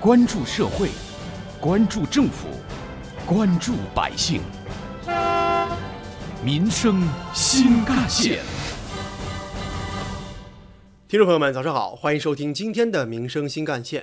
[0.00, 0.90] 关注社会，
[1.60, 2.46] 关注政府，
[3.26, 4.40] 关注百姓，
[6.40, 7.02] 民生
[7.34, 8.38] 新干线。
[11.08, 14.02] 听众朋友们，早上好，欢迎收听今天的《民生新干线》。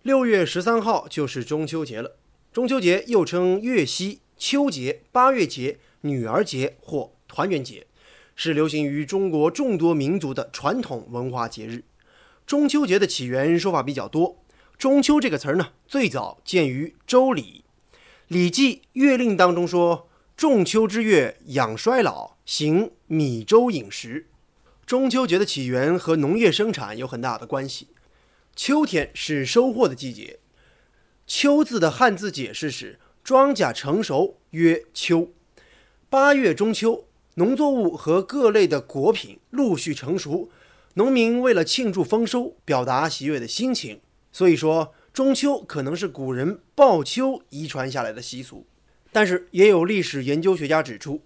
[0.00, 2.16] 六月十三号就是中秋节了。
[2.50, 7.86] 中秋节又称月夕、秋节、八月节、女儿节或团圆节，
[8.34, 11.84] 是流行于中国众多民族的传统文化节日。
[12.46, 14.38] 中秋节的起源说法比较多。
[14.78, 17.64] 中秋这个词儿呢，最早见于《周礼》
[18.28, 24.26] 《礼记·月令》当中说：“仲秋之月，养衰老，行米粥饮食。”
[24.84, 27.88] 中秋节的起源和农业生产有很大的关系。
[28.54, 30.40] 秋天是收获的季节。
[31.26, 35.30] 秋字的汉字解释是：庄稼成熟，曰秋。
[36.10, 40.50] 八月中秋，农作物和各类的果品陆续成熟。
[40.94, 44.00] 农民为了庆祝丰收，表达喜悦的心情，
[44.36, 48.66] 所以说中秋可能是古人报秋遗传下来的习俗。
[49.10, 51.22] 但是也有历史研究学家指出，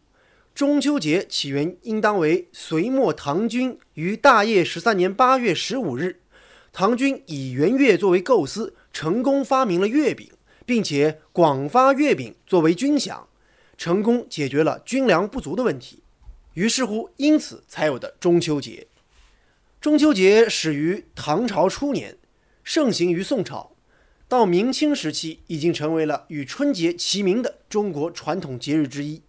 [0.54, 6.20] 中秋节起源应当为隋末唐军于大业十三年八月十五日，
[6.72, 10.30] 唐军以圆月作为构思，成功发明了月饼，
[10.64, 13.22] 并且广发月饼作为军饷，
[13.76, 16.04] 成功解决了军粮不足的问题。
[16.54, 18.86] 于是乎，因此才有的中秋节。
[19.80, 22.16] 中秋节始于唐朝初年，
[22.72, 23.72] 盛行于宋朝，
[24.28, 29.22] 到明清时期已经成为了与春节齐名的中国传统节日之一。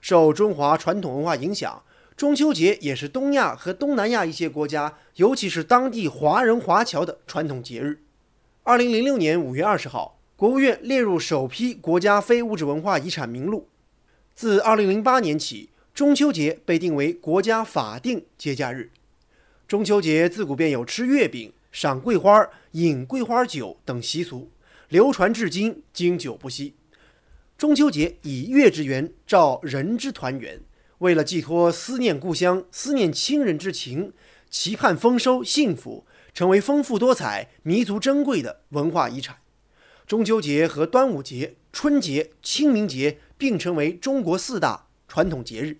[0.00, 1.84] 受中华传统文化影响，
[2.16, 8.02] 中秋节也是东亚和东南亚一些国家，尤其是当地华人华侨的传统节日。
[8.64, 13.68] 二零零六年五月二十号，国务院列入首批国家非物质文化遗产名录。
[14.34, 18.90] 自二零零八年起，中秋节被定为国家法定节假日。
[19.68, 24.50] 中秋节自古便有吃月饼、赏桂花、饮桂花酒等习俗，
[24.88, 26.74] 流传至今，经久不息。
[27.56, 30.60] 中秋节以月之圆照人之团圆，
[30.98, 34.12] 为了寄托思念故乡、思念亲人之情，
[34.48, 39.36] 期盼丰收幸福，成为丰富多彩、弥足珍贵的文化遗产。
[40.06, 45.78] 中秋节和端午节、春节、清明节并称为中国四大传统节日。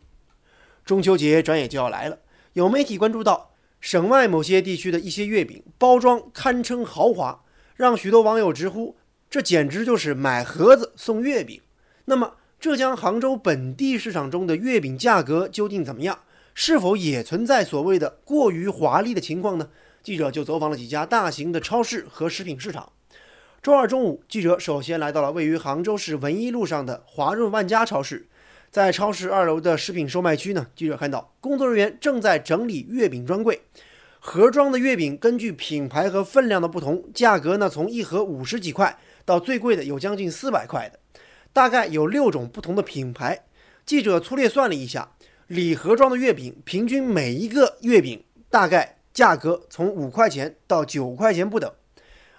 [0.84, 2.20] 中秋节转眼就要来了，
[2.52, 3.49] 有媒体关注到。
[3.80, 7.42] 省外某些地区的一些月饼包装堪称豪华，
[7.74, 8.96] 让许多网友直呼
[9.30, 11.60] 这简直就是买盒子送月饼。
[12.04, 16.18] 那么，浙江杭州本地市场中的月饼价格究竟怎么样？
[16.52, 19.70] 是否也存在所谓的过于华丽的情况呢？
[20.02, 22.92] 记者就走访了几家大型的超市和食品市场。
[23.62, 28.26] 周二中午，记者首先来到了位于杭州市文一路上的华润万家超市。
[28.70, 33.60] 在超市二楼的食品售卖区呢，记者看到工作人员正在整理月饼专柜。
[34.20, 41.00] 盒装的月饼根据品牌和分量的不同，价格呢从一盒五十几块到最贵的有将近四百块的，
[41.52, 43.44] 大概有六种不同的品牌。
[43.84, 45.10] 记者粗略算了一下，
[45.48, 51.68] 礼盒装的月饼平均每一个月饼大概价格从五块钱到九块钱不等。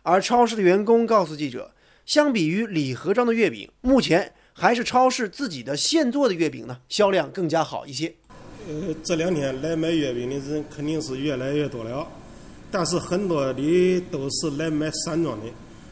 [0.03, 1.73] 而超市的员工告诉记者，
[2.05, 4.33] 相比于礼盒装的月饼，目前。
[4.53, 8.13] 还是超市自己的现做的月饼呢，销量更加好一些。
[8.67, 12.07] 呃，这两天来买月饼的人肯定是越来越多了，
[12.69, 15.45] 但是很多的都是来买散装的。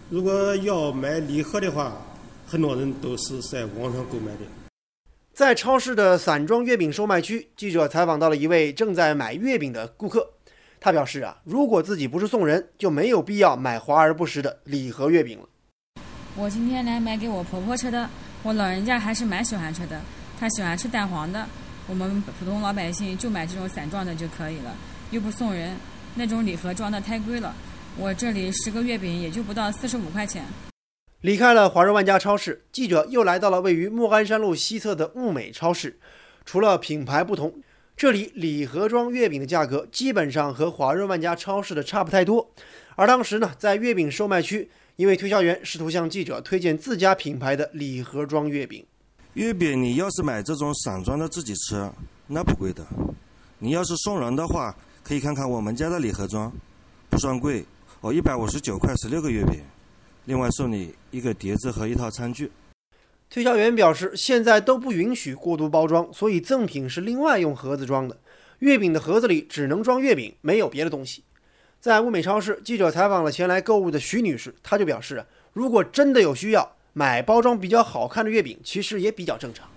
[0.10, 2.00] 如果要买礼盒的话，
[2.46, 4.40] 很多人都是在网上购买的。
[5.34, 10.28] 在超市的散装月饼售卖区，记者采访到了一位正在买月饼的顾客，
[10.80, 15.46] 他表示啊，如果自己不是送人，就没有必要买华而不实的礼盒月饼了。
[16.36, 18.10] 我今天来买给我婆婆吃的。
[18.42, 20.00] 我老人家还是蛮喜欢吃的，
[20.40, 21.46] 他喜欢吃蛋黄的。
[21.88, 24.74] 我们普通老百姓就买这种散装的就可以了，
[25.12, 25.76] 又不送人。
[26.16, 27.54] 那种礼盒装的太贵了。
[27.98, 30.46] 我这里十个月饼也就不到四十五块钱。
[31.22, 36.00] 离开了华润万家超市，记者又来到了位于莫干山路西侧的物美超市。
[36.46, 37.54] 除了品牌不同，
[38.00, 42.50] 这里礼盒装月饼的价格基本上和华润万家超市的差不太多。
[42.96, 44.70] 而当时呢，在月饼售卖区。
[44.96, 48.86] 一位推销员试图向记者推荐自家品牌的礼盒装月饼。
[49.34, 51.90] 月饼你要是买这种散装的自己吃，
[52.28, 52.86] 那不贵的。
[53.58, 56.50] 你要是送人的话，可以看看我们家的礼盒装，
[57.10, 57.66] 不算贵，
[58.00, 59.60] 哦，一百五十九块十六个月饼，
[60.24, 62.50] 另外送你一个碟子和一套餐具。
[63.30, 68.18] 推销员表示，现在都不允许过度包装，所以赠品是另外用盒子装的。
[68.58, 71.24] 月饼的盒子里只能装月饼，没有别的东西。
[71.80, 75.24] 在物美超市，记者采访了前来购物的徐女士，她就表示，
[75.54, 79.70] 如果真的有需要买包装比较好看的月饼，其实也比较正常。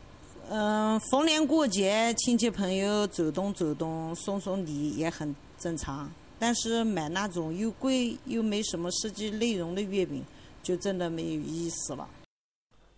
[0.48, 6.10] 嗯，逢年过节，亲戚朋友走动走动，送送礼也很正常。
[6.38, 10.24] 但是买那种又贵又没什么实际内容的月饼，
[10.62, 12.08] 就真的没有意思了。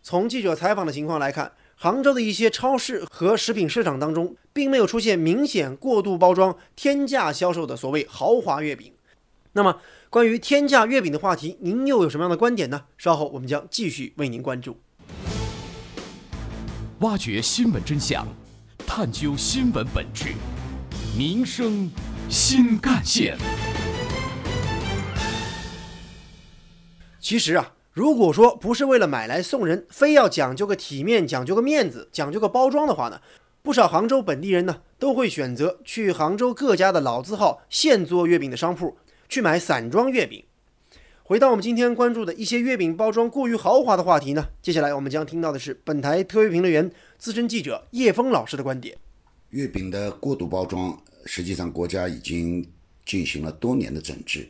[0.06, 8.92] 从记者采访的情况来看，杭州的一些超市和食品市场当中，并没有出现明显过度包装、天价销售的所谓豪华月饼。
[9.52, 9.80] 那么，
[10.10, 12.82] 关于天价月饼的话题，您又有什么样的观点呢？
[12.98, 14.76] 稍后我们将继续为您关注。
[16.98, 18.28] 挖掘新闻真相，
[18.86, 20.34] 探究新闻本质，
[21.16, 21.90] 民生
[22.28, 23.38] 新干线。
[27.18, 33.20] 其实啊，如果说不是为了买来送人，非要讲究个体面、讲究个面子、讲究个包装的话呢，
[33.62, 38.96] 不少杭州本地人呢都会选择去杭州各家的老字号现做月饼的商铺
[39.29, 40.44] 去买散装月饼。
[41.23, 48.99] 回到我们今天关注的一些月饼包装过于豪华的话题呢，接下来我们将听到的是本台特约评论员、资深记者叶峰老师的观点。
[49.50, 52.69] 月饼的过度包装，实际上国家已经
[53.06, 54.49] 进行了多年的整治，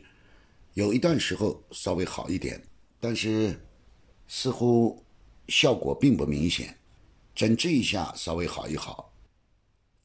[0.73, 2.59] 有一段时候稍微好一点，
[2.99, 3.59] 但是
[4.27, 5.03] 似乎
[5.47, 6.75] 效果并不明显。
[7.35, 9.11] 整治一下稍微好一好，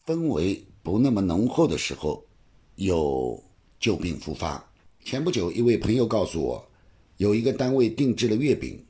[0.04, 2.26] 氛围不那么浓厚的时候，
[2.74, 3.40] 又
[3.78, 4.68] 旧病复发。
[5.04, 6.68] 前不久，一位朋友告诉我，
[7.18, 8.84] 有一个单位定制了月饼，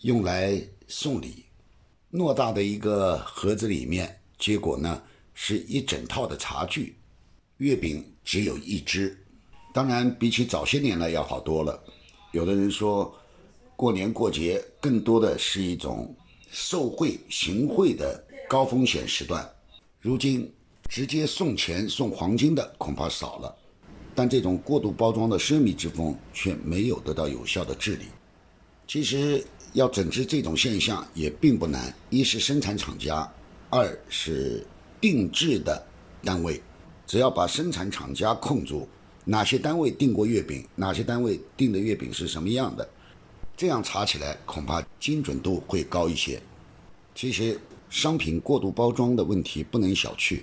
[0.00, 1.44] 用来送礼，
[2.10, 5.00] 偌大的一个盒子里面，结果呢
[5.32, 6.96] 是一整套的茶具，
[7.58, 9.16] 月饼只有一只。
[9.72, 11.80] 当然，比起早些年来要好多了。
[12.32, 13.16] 有的人说，
[13.80, 16.14] 过年过节更多的是一种
[16.50, 19.50] 受贿行贿的高风险时段，
[20.02, 20.52] 如今
[20.86, 23.56] 直接送钱送黄金的恐怕少了。
[24.14, 28.04] 但这种过度包装的奢靡之风却没有得到有效的治理。
[28.86, 29.42] 其实
[29.72, 33.26] 要整治这种现象也并不难，一是生产厂家，
[33.70, 34.62] 二是
[35.00, 35.82] 定制的
[36.22, 36.60] 单位，
[37.06, 38.86] 只要把生产厂家控住，
[39.24, 42.86] 哪些单位订过月饼，哪些单位订的月饼是什么样的，
[43.60, 46.40] 这样查起来恐怕精准度会高一些。
[47.14, 47.60] 其实
[47.90, 50.40] 商品过度包装的问题不能小觑。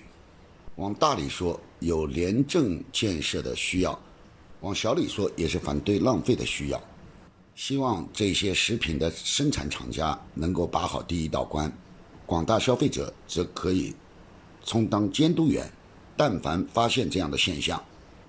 [0.76, 3.98] 往大里说，有廉政建设的需要；
[4.62, 6.80] 往小里说，也是反对浪费的需要。
[7.56, 11.76] 希望这些食品的生产厂家能够把好第一道关，
[12.28, 13.96] 广大消费者则可以
[14.64, 15.68] 充当监督员。
[16.16, 17.84] 但凡发现这样的现象，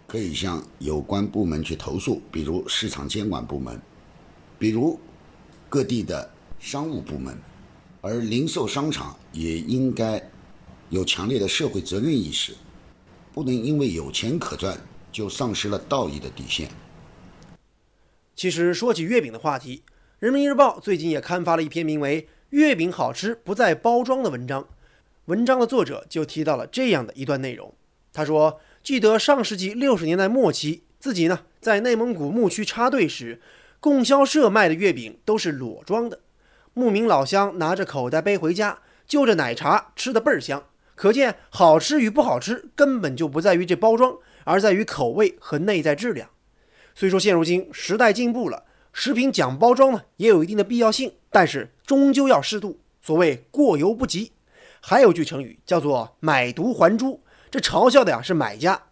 [0.07, 3.79] 可以向有关部门去投诉，比如市场监管部门，
[4.59, 4.99] 比如
[5.69, 7.39] 各地的商务部门，
[8.01, 10.23] 而零售商场也应该。
[10.91, 12.55] 有强烈的社会责任意识，
[13.35, 14.81] 不能因为有钱可赚
[15.13, 16.71] 就丧失了道义的底线。
[18.35, 19.83] 其实说起月饼的话题，
[20.19, 24.67] 《人民日报》最近也刊发了一篇名为《月饼好吃不在包装》的文章。
[25.27, 27.75] 文章的作者就提到了这样的一段内容。
[28.15, 33.43] 他说：“记得上世纪六十年代末期，自己呢在内蒙古牧区插队时，
[33.81, 36.21] 供销社卖的月饼都是裸装的。
[36.75, 40.65] 牧民老乡拿着口袋背回家，就着奶茶吃的倍儿香。”
[40.95, 46.29] 可见，好吃与不好吃根本就不在于这包装，而在于口味和内在质量。
[46.97, 52.81] 虽说现如今时代进步了，食品讲包装呢也有一定的必要性，但是终究要适度。
[53.01, 54.33] 所谓过犹不及。
[54.81, 58.83] 还有句成语叫做“买椟还珠”，这嘲笑的呀是买家。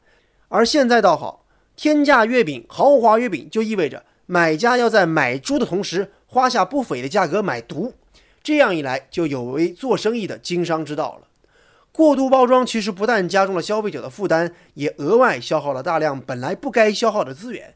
[0.47, 7.95] 而现在倒好，天价月饼、豪华月饼就意味着买家要在买猪的同时花下不菲的价格买毒，
[8.42, 11.28] 这样一来就有违做生意的经商之道了。
[11.92, 17.75] 过度包装其实不但加重了消费者的负担，也额外消耗了大量本来不该消耗的资源，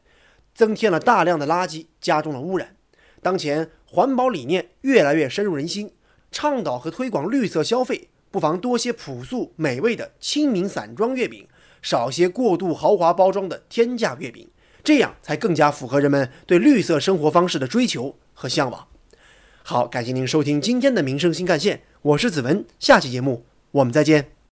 [0.53, 2.75] 增添了大量的垃圾，加重了污染。
[3.21, 5.91] 当前环保理念越来越深入人心，
[6.31, 11.47] 倡导和推广绿色消费，不妨多些朴素美味的清明散装月饼，
[11.81, 14.47] 少些过度豪华包装的天价月饼，
[14.83, 18.87] 这样才更加符合人们对绿色生活方式的追求和向往。
[19.63, 23.45] 好，感谢您收听今天的民生新干线，我是子文，下期节目。
[23.71, 24.40] 我们再见。